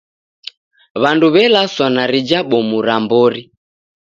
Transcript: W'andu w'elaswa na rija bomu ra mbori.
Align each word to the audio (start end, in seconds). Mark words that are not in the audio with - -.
W'andu 1.01 1.27
w'elaswa 1.33 1.85
na 1.95 2.03
rija 2.11 2.39
bomu 2.49 2.77
ra 2.87 2.95
mbori. 3.03 3.41